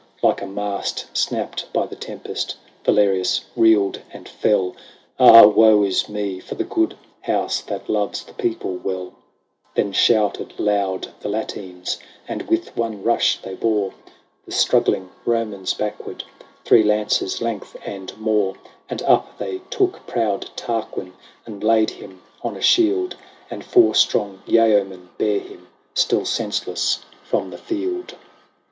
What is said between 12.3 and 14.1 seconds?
with one rush they bore BATTLE OF